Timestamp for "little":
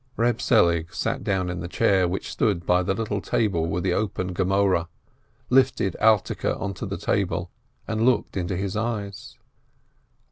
2.95-3.21